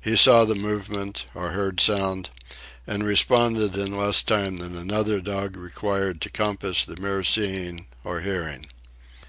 [0.00, 2.30] He saw the movement, or heard sound,
[2.88, 8.20] and responded in less time than another dog required to compass the mere seeing or
[8.22, 8.66] hearing.